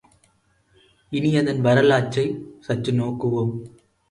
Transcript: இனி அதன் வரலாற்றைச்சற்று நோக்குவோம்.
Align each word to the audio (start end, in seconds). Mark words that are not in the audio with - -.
இனி 1.11 1.31
அதன் 1.37 1.61
வரலாற்றைச்சற்று 1.61 2.93
நோக்குவோம். 2.93 3.53